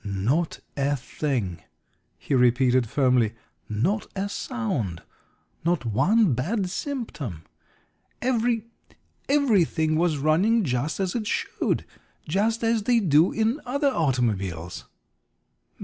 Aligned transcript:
"Not 0.03 0.61
a 0.75 0.95
thing!" 0.95 1.61
he 2.17 2.33
repeated 2.33 2.89
firmly. 2.89 3.35
"Not 3.69 4.07
a 4.15 4.29
sound; 4.29 5.03
not 5.63 5.85
one 5.85 6.33
bad 6.33 6.71
symptom. 6.71 7.43
Every 8.19 8.65
everything 9.29 9.95
was 9.97 10.17
running 10.17 10.63
just 10.63 10.99
as 10.99 11.13
it 11.13 11.27
should 11.27 11.85
just 12.27 12.63
as 12.63 12.85
they 12.85 12.99
do 12.99 13.31
in 13.31 13.61
other 13.63 13.89
automobiles." 13.89 14.85